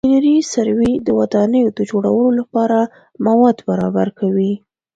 [0.05, 2.79] انجنیري سروې د ودانیو د جوړولو لپاره
[3.25, 4.53] مواد برابر کوي